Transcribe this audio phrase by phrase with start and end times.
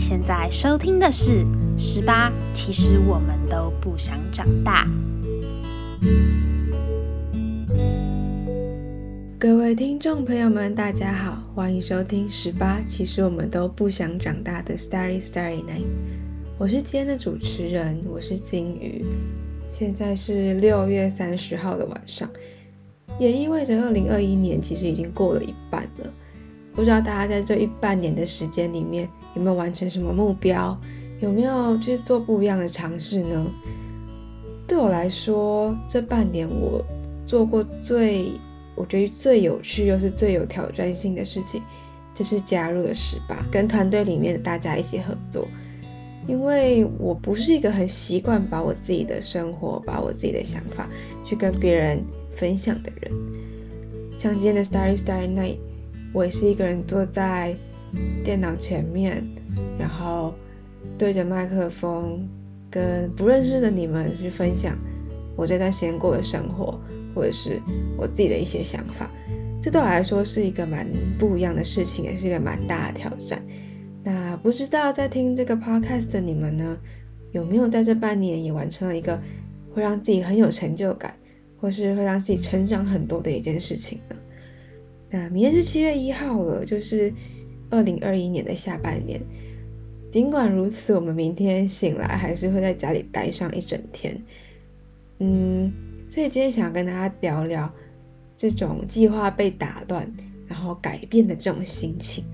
[0.00, 1.44] 现在收听的是
[1.76, 4.88] 《十八》，其实我们都不想长大。
[9.38, 15.84] 各位听众朋友们，大家好，欢迎收听《十八》，其实我们都不想长大的 Starry Starry Night。
[16.56, 19.04] 我是今天的主持人，我是金鱼。
[19.70, 22.26] 现在是六月三十号的晚上，
[23.18, 26.10] 也意味着二零二一年其实已经过了一半了。
[26.72, 30.76] 不知道大家在这一半年的时间里面有没有完成什么目标，
[31.20, 33.46] 有没有去做不一样的尝试呢？
[34.66, 36.84] 对我来说，这半年我
[37.26, 38.32] 做过最
[38.74, 41.60] 我觉得最有趣又是最有挑战性的事情，
[42.14, 45.46] 就是加入了十八，跟团队里面的大家一起合作。
[46.28, 50.88] 因为我不是一个很习惯把我自己的生活、把我自己的想法
[51.24, 52.00] 去跟别人
[52.36, 53.12] 分享的人。
[54.16, 55.56] 像今天的 Starry Starry Night，
[56.12, 57.56] 我也是一个人坐在
[58.24, 59.22] 电脑前面，
[59.78, 60.34] 然后
[60.98, 62.28] 对着麦克风，
[62.70, 64.76] 跟不认识的你们去分享
[65.36, 66.80] 我这段时间过的生活。
[67.12, 67.60] 或者是
[67.98, 69.10] 我自己的一些想法，
[69.60, 70.86] 这对我来说是一个蛮
[71.18, 73.42] 不一样的事情，也是一个蛮大的挑战。
[74.04, 76.78] 那不知道在听这个 podcast 的你们呢，
[77.32, 79.20] 有没有在这半年也完成了一个
[79.74, 81.12] 会让自己很有成就感，
[81.60, 84.14] 或是会让自己成长很多的一件事情呢？
[85.10, 87.12] 那明天是七月一号了，就是
[87.70, 89.20] 二零二一年的下半年。
[90.10, 94.20] 尽管如此，我们明天醒来还是会在家里待上一整天。
[95.20, 95.72] 嗯。
[96.08, 97.72] 所以今天想跟大家聊聊
[98.36, 100.12] 这种计划被打乱，
[100.48, 102.24] 然后改变的这种心情。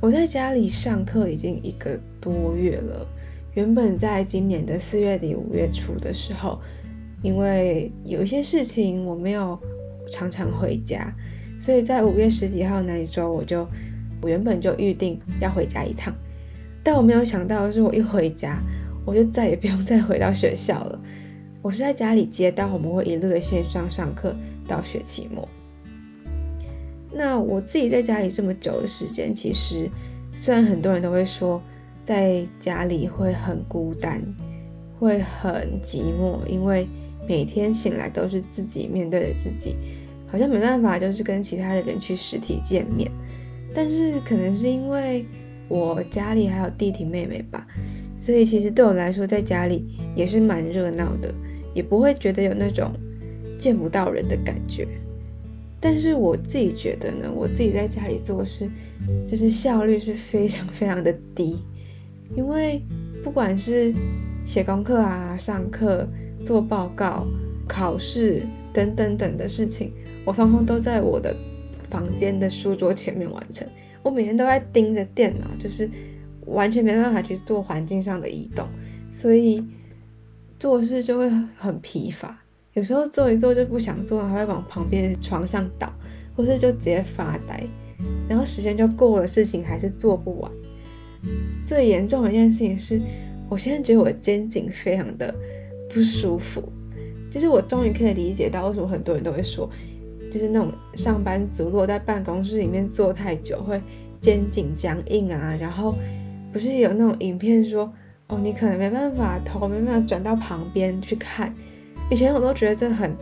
[0.00, 3.04] 我在家里上课已经一个多月了，
[3.54, 6.60] 原本在今年的四月底五月初的时候，
[7.20, 9.58] 因为有一些事情我没有
[10.12, 11.12] 常常回家，
[11.62, 13.64] 所以在五月十几号那一周，我就
[14.20, 16.12] 我原本就预定要回家一趟，
[16.82, 18.60] 但我没有想到的是，我一回家，
[19.06, 21.00] 我就再也不用再回到学校了。
[21.62, 24.34] 我是在家里接到，我们会一路的线上上课
[24.66, 25.48] 到学期末。
[27.12, 29.88] 那我自己在家里这么久的时间，其实
[30.34, 31.62] 虽然很多人都会说
[32.04, 34.20] 在家里会很孤单，
[34.98, 36.88] 会很寂寞，因为
[37.28, 39.76] 每天醒来都是自己面对着自己，
[40.32, 43.08] 好像没办法就是跟其他的人去实体见面。
[43.72, 45.24] 但是可能是因为
[45.68, 47.64] 我家里还有弟弟妹妹吧，
[48.18, 51.32] 所以其实对我来说，在家里也是蛮热闹的。
[51.74, 52.92] 也不会觉得有那种
[53.58, 54.86] 见不到人的感觉，
[55.80, 58.68] 但是我自己觉得呢，我自己在家里做事，
[59.26, 61.58] 就是效率是非常非常的低，
[62.36, 62.82] 因为
[63.24, 63.90] 不管是
[64.44, 66.06] 写功课啊、上课、
[66.44, 67.26] 做报告、
[67.66, 71.34] 考试等等等的事情，我通通都在我的
[71.90, 73.66] 房间的书桌前面完成。
[74.02, 75.88] 我每天都在盯着电脑，就是
[76.46, 78.66] 完全没办法去做环境上的移动，
[79.10, 79.64] 所以。
[80.58, 82.40] 做事就会很疲乏，
[82.74, 85.92] 有时候做一做就不想做，还会往旁边床上倒，
[86.36, 87.66] 或是就直接发呆，
[88.28, 90.52] 然后时间就过了，事情还是做不完。
[91.66, 93.00] 最严重的一件事情是，
[93.48, 95.34] 我现在觉得我的肩颈非常的
[95.92, 96.62] 不舒服，
[97.28, 99.68] 就是我终于可以理解到为什么很多人都会说，
[100.32, 103.78] 就是那种上班族如果在办公室里面坐太久会
[104.18, 105.94] 肩颈僵硬啊，然后
[106.50, 107.92] 不是有那种影片说。
[108.28, 111.52] 哦，你可能没办法头没办法转到旁边去看。
[112.10, 113.14] 以前我都觉得这很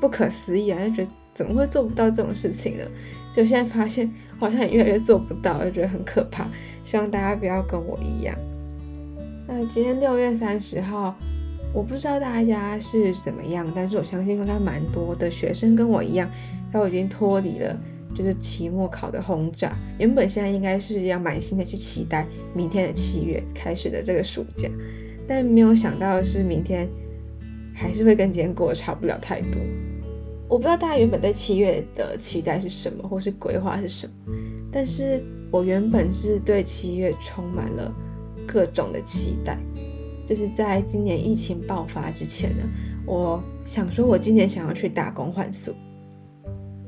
[0.00, 2.84] 不可思议啊，就觉得怎么会做不到这种事情呢？
[3.32, 6.44] 就现在发现好像也越来越做不到，就觉得很可怕。
[6.82, 8.36] 希望大家不要跟我一样。
[9.46, 11.14] 那今天六月三十号，
[11.72, 16.30] 我不知道大家是怎么样，但是我相信应该蛮多的学生跟我一样，
[16.72, 17.78] 都已经脱离了。
[18.16, 24.68] 就是期末考的轰炸，原本现在应该是要满心的去期待明天的七月开始的这个暑假，
[25.28, 26.88] 但没有想到的是明天
[27.74, 29.60] 还是会跟今天过得差不了太多。
[30.48, 34.12] 我不知道大家原本对七月的期待是什么，或是规划是什么，
[34.72, 37.94] 但是我原本是对七月充满了
[38.46, 39.58] 各种的期待。
[40.28, 42.62] 就是在今年疫情爆发之前呢，
[43.06, 45.74] 我想说我今年想要去打工换宿，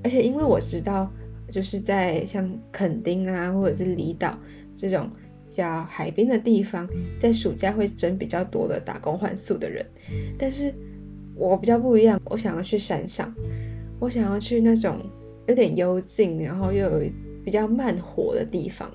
[0.04, 1.10] 而且因为我知道。
[1.52, 4.38] 就是在像垦丁啊，或者是离岛
[4.76, 5.10] 这种
[5.48, 6.88] 比较海边的地方，
[7.19, 9.84] 在暑假会争比较多的打工换宿的人。
[10.38, 10.72] 但是
[11.34, 13.34] 我比较不一样，我想要去山上，
[13.98, 15.00] 我想要去那种
[15.48, 17.10] 有点幽静，然后又有
[17.44, 18.88] 比较慢活的地方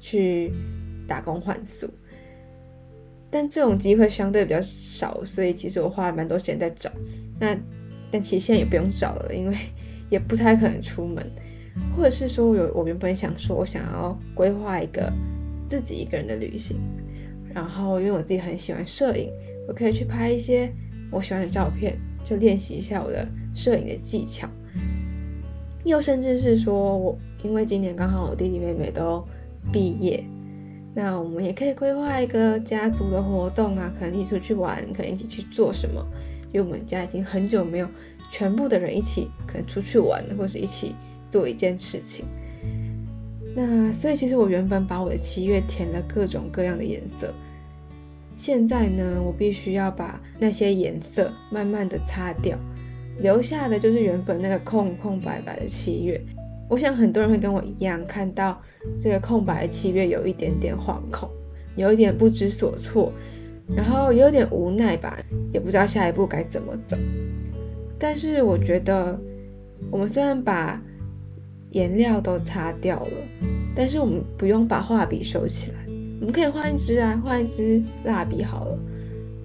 [0.00, 0.52] 去
[1.06, 1.88] 打工换宿。
[3.30, 6.90] 但这种机会相对比较少，所以其实我花了蛮多时间在找。
[7.38, 7.56] 那
[8.10, 9.56] 但其实现在也不用找了，因为
[10.10, 11.24] 也不太可能出门。
[11.96, 15.10] 或者是说我，有我原本想说，我想要规划一个
[15.68, 16.76] 自己一个人的旅行。
[17.54, 19.30] 然后因为我自己很喜欢摄影，
[19.68, 20.70] 我可以去拍一些
[21.10, 24.48] 我喜欢的照片，就练习一下我的摄影的技巧。
[25.84, 29.24] 又甚至是说我因为今年刚好我弟弟妹妹都
[29.72, 30.22] 毕业，
[30.94, 36.04] 那我们也可以规划一个家族的活动啊，可能一起出去玩，可能一起去做什么。
[36.52, 37.88] 因为我们家已经很久没有
[38.32, 40.96] 全部的人一起可能出去玩，或是一起
[41.28, 42.24] 做一件事情。
[43.54, 47.32] 那所以其实我原本把我的七月填了各种各样的颜色，
[48.36, 52.58] 现在呢，我必须要把那些颜色慢慢的擦掉，
[53.20, 56.20] 留下的就是原本那个空空白白的七月。
[56.70, 58.58] 我想很多人会跟我一样，看到
[58.96, 61.28] 这个空白的七月有一点点惶恐，
[61.74, 63.12] 有一点不知所措，
[63.76, 65.18] 然后有点无奈吧，
[65.52, 66.96] 也不知道下一步该怎么走。
[67.98, 69.18] 但是我觉得，
[69.90, 70.80] 我们虽然把
[71.70, 73.10] 颜料都擦掉了，
[73.74, 75.78] 但是我们不用把画笔收起来，
[76.20, 78.78] 我们可以换一支啊，换一支蜡笔好了。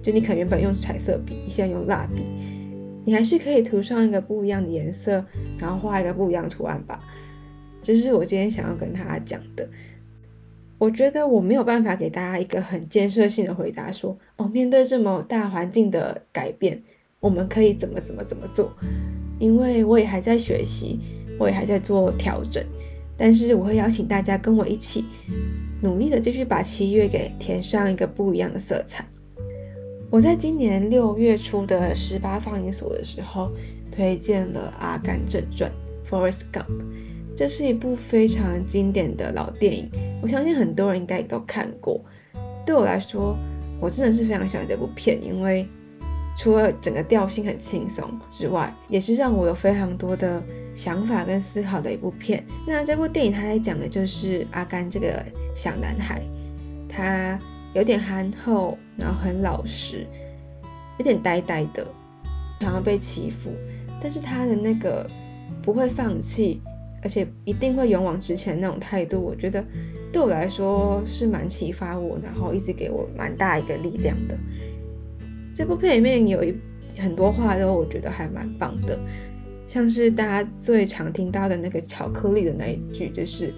[0.00, 2.22] 就你可能原本用彩色笔，你现在用蜡笔，
[3.06, 5.24] 你还是可以涂上一个不一样的颜色，
[5.58, 7.02] 然后画一个不一样图案吧。
[7.80, 9.66] 这是我今天想要跟大家讲的。
[10.76, 16.82] 我觉得我没有办法给大家一个很建设性的回答，说哦，面对这么大环境的改变，
[17.20, 18.70] 我们可以怎么怎么怎么做，
[19.38, 21.00] 因为我也还在学习。
[21.38, 22.64] 我也还在做调整，
[23.14, 25.04] 但是我会邀请大家跟我一起
[25.82, 29.06] 努力的继续把七月给填上一个不一样的色彩。
[30.16, 33.52] 我在今年六月初的十八放映所的时候，
[33.92, 35.70] 推荐了《阿甘正传》
[36.10, 36.64] （Forrest Gump），
[37.36, 39.90] 这是一部非常经典的老电影，
[40.22, 42.00] 我相信很多人应该也都看过。
[42.64, 43.36] 对我来说，
[43.78, 45.68] 我真的是非常喜欢这部片，因为
[46.38, 50.42] 除了整个调性很轻松之外，也是让我有非常多的。
[50.74, 52.42] 想法跟思考的一部片。
[52.66, 55.22] 那这部电影它在讲的就是阿甘这个
[55.54, 56.22] 小男孩，
[56.86, 57.38] 他
[57.74, 60.06] 有点憨厚，然后很老实，
[60.98, 61.86] 有点呆呆的，
[62.60, 63.50] 常常被欺负。
[64.02, 65.08] 但是他的那个
[65.62, 66.60] 不会放弃，
[67.02, 69.64] 而且一定会勇往直前的那种态度，我觉得
[70.12, 74.36] 对我来说是蛮启发我，然后一直给我蛮大一个力量的。
[75.54, 76.54] 这部片里面有一
[76.98, 78.98] 很多话都我觉得还蛮棒的。
[79.68, 83.52] 像是大家最常听到的那个巧克力的那一句，就是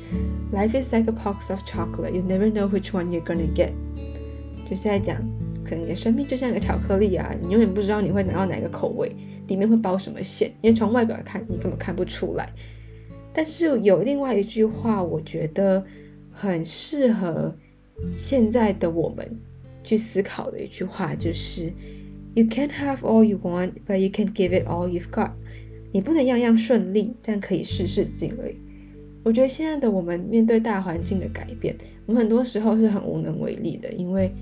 [0.52, 3.72] “Life is like a box of chocolate, you never know which one you're gonna get。”
[4.68, 5.16] 就是在讲，
[5.64, 9.14] 可能你的生命就像一个巧克力啊，你永远不知道你会拿到哪个口味，
[9.46, 12.50] 里面会包什么馅，因为从外表看你根本看不出来。
[13.32, 15.84] 但是有另外一句话，我觉得
[16.32, 17.54] 很适合
[18.14, 19.38] 现在的我们
[19.84, 21.72] 去思考的一句话，就是
[22.34, 25.30] “You can't have all you want, but you can give it all you've got。”
[25.92, 28.60] 你不能样样顺利，但可以事事尽力。
[29.24, 31.76] 我觉得现在的我们面对大环境的改变，
[32.06, 34.32] 我们很多时候是很无能为力的，因为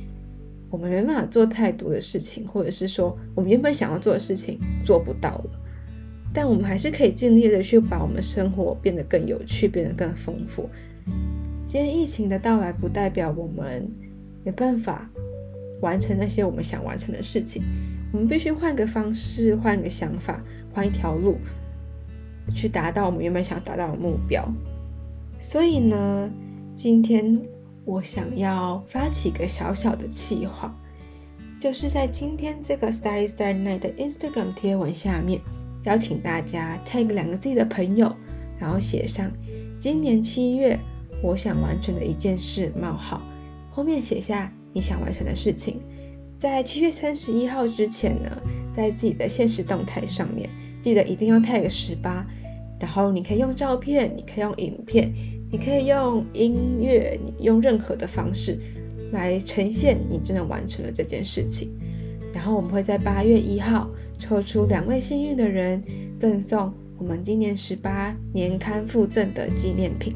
[0.70, 5.50] 我们没办法做太多的事情，或者是说我们原本想要做的事情做不到了。
[6.32, 10.68] 但我们还是可以尽力的去把我们生活变得更有趣，变得更丰富。
[11.64, 13.88] 今天疫情的到来，不代表我们
[14.44, 15.10] 没办法
[15.80, 17.62] 完成那些我们想完成的事情。
[18.12, 20.44] 我们必须换个方式，换个想法。
[20.76, 21.38] 换一条路，
[22.54, 24.46] 去达到我们原本想达到的目标。
[25.40, 26.30] 所以呢，
[26.74, 27.40] 今天
[27.86, 30.70] 我想要发起一个小小的计划，
[31.58, 35.40] 就是在今天这个 Starry Star Night 的 Instagram 贴文下面，
[35.84, 38.14] 邀请大家 tag 两个自己的朋友，
[38.58, 39.30] 然后写上
[39.78, 40.78] 今年七月
[41.22, 43.22] 我想完成的一件事冒号，
[43.70, 45.80] 后面写下你想完成的事情。
[46.38, 48.30] 在七月三十一号之前呢，
[48.74, 50.50] 在自己的现实动态上面。
[50.86, 52.24] 记得一定要 tag 十八，
[52.78, 55.12] 然后你可以用照片，你可以用影片，
[55.50, 58.56] 你可以用音乐，你用任何的方式
[59.10, 61.72] 来呈现你真的完成了这件事情。
[62.32, 63.90] 然后我们会在八月一号
[64.20, 65.82] 抽出两位幸运的人，
[66.16, 70.14] 赠送我们今年十八年刊附赠的纪念品。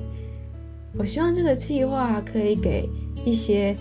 [0.96, 2.88] 我希望这个计划可以给
[3.26, 3.74] 一些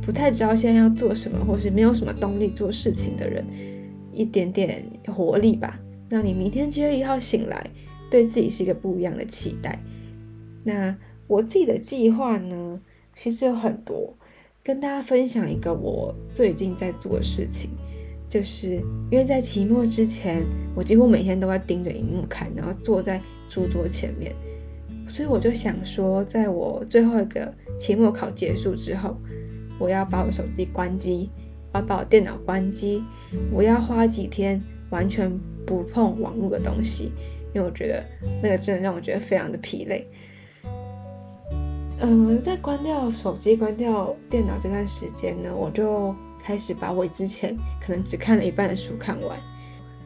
[0.00, 3.44] 不太知道现在要做什么，或是没有什么动力做事情的人
[4.12, 5.80] 一点点活力吧。
[6.12, 7.70] 让你明天七月一号醒来，
[8.10, 9.82] 对自己是一个不一样的期待。
[10.62, 10.94] 那
[11.26, 12.78] 我自己的计划呢，
[13.16, 14.14] 其实有很多，
[14.62, 17.70] 跟大家分享一个我最近在做的事情，
[18.28, 18.72] 就是
[19.10, 20.42] 因为在期末之前，
[20.76, 24.34] 我几乎每天都在盯着荧幕看，然后坐在书桌前面，
[25.08, 29.16] 所以我就想说，在我最后一个期末考结束之后，
[29.78, 31.30] 我要把我手机关机，
[31.72, 33.02] 我要把我电脑关机，
[33.50, 35.28] 我要花几天完全。
[35.64, 37.12] 不碰网络的东西，
[37.54, 38.04] 因为我觉得
[38.42, 40.04] 那个真的让我觉得非常的疲累。
[42.00, 49.38] 嗯，在关掉手机、关掉电脑这段时间呢，我就开始把我之前可能只看了一半的书看完，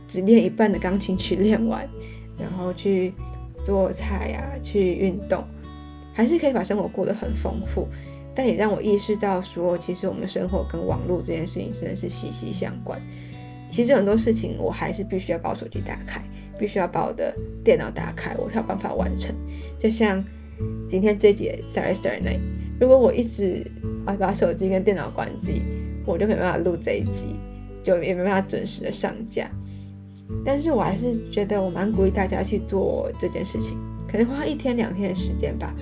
[0.07, 1.89] 只练一半的钢琴曲练完，
[2.39, 3.15] 然后去
[3.65, 5.43] 做菜呀，去运动，
[6.13, 7.89] 还是可以把生活过得很丰富。
[8.35, 13.01] 但也让我意识到，说其实我们生活跟网络这件事情真的是息息相关。
[13.71, 16.23] 其实很多事情我还是必须要把手机打开，
[16.59, 19.35] 必须要把我的电脑打开，我才有办法完成。
[19.79, 20.25] 就像
[20.89, 22.41] 今天这节 Sorry Star Night，
[22.81, 23.71] 如果我一直
[24.05, 25.63] 啊把手机跟电脑关机，
[26.07, 27.37] 我就没办法录这一集，
[27.83, 29.51] 就也没办法准时的上架。
[30.45, 33.77] 但是我还是觉得我蛮鼓励大家去做这件事情，
[34.11, 35.75] 可能花一天两天的时间吧。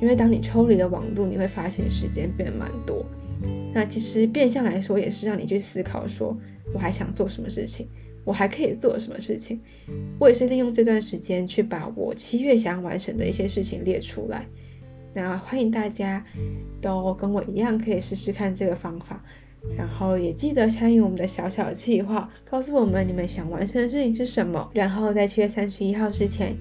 [0.00, 3.04] 因为当你抽离了网络，你会发现时间变得蛮多。
[3.72, 6.36] 那其实变相来说，也是让你去思考：说
[6.72, 7.88] 我还想做什么事情，
[8.24, 9.60] 我还可以做什么事情。
[10.18, 14.46] 我也是利用这段时间去把我七月想要完成的一些事情列出来。
[15.14, 16.24] 那欢迎大家
[16.80, 19.22] 都跟我一样，可以试试看这个方法。
[19.76, 24.70] 然后也记得参与我们的小小计划，告诉我们你们想完成的事情是什么。
[24.74, 26.56] 然后在七月三十一号之前。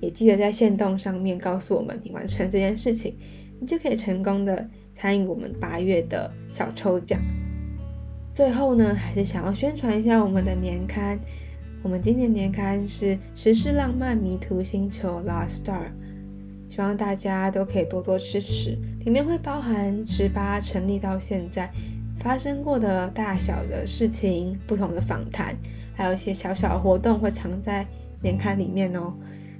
[0.00, 3.16] 也记得在线动上面告诉我们你完成这件事情，
[3.58, 7.18] 你就可以成功的参与我们八月的小抽奖。
[8.34, 11.16] 最后呢，还是想要宣传一下我们的年刊，
[11.84, 15.92] 我们今年年刊是时事浪漫迷途星球 Last Star，
[16.68, 21.70] 希望大家都可以多多支持，里面会包含十八成立到现在
[22.18, 25.56] 发生过的大小的事情、不同的访谈，
[25.94, 27.86] 还有一些小小的活动会藏在
[28.20, 29.14] 年刊里面哦。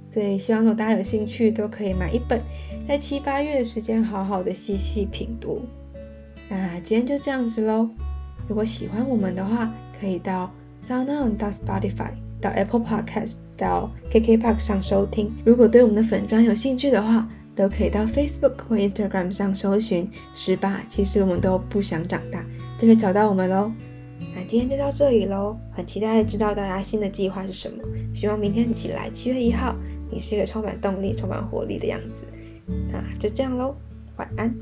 [0.05, 2.41] 所以希望如果大家有兴趣，都可以买一本，
[2.89, 5.61] 在七八月的时间好好的细细品读。
[6.49, 7.89] 那今天就这样子喽。
[8.47, 10.51] 如果喜欢我们的话，可以到
[10.85, 15.31] SoundOn 到 Spotify 到 Apple Podcast 到 KKBox 上收听。
[15.45, 20.81] 如果对我们的粉砖有兴趣的话，都可以到 Facebook 或 Instagram 上搜寻十八。
[20.87, 22.45] 其实我们都不想长大，
[22.77, 23.71] 就可以找到我们喽。
[24.35, 27.77] 那今天就到这里喽，很期待知道大家新的计划是什么。
[28.13, 29.75] 希望明天起来七月一号。
[30.11, 32.25] 你是一个充满动力、充满活力的样子，
[32.91, 33.75] 那就这样喽，
[34.17, 34.53] 晚安。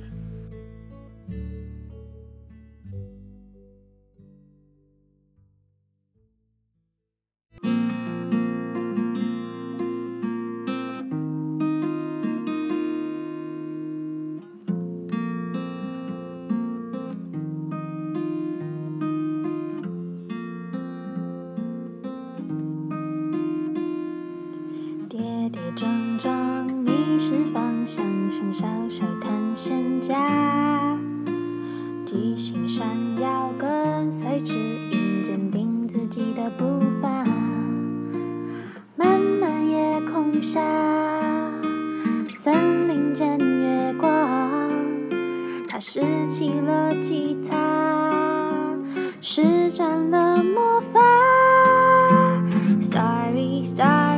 [27.33, 30.95] 是方向，像小小探险家，
[32.05, 32.85] 记性闪
[33.19, 34.53] 耀，跟随指
[34.91, 36.63] 引，坚定自己的步
[37.01, 37.25] 伐。
[38.95, 40.61] 漫漫夜空下，
[42.35, 44.11] 森林间月光，
[45.67, 48.77] 他拾起了吉他，
[49.19, 51.01] 施展了魔法。
[52.79, 54.12] Starry, starry